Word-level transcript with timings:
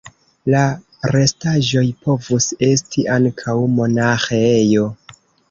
La 0.51 0.61
restaĵoj 1.11 1.83
povus 2.07 2.49
esti 2.69 3.05
ankaŭ 3.17 3.57
monaĥejo. 3.77 4.91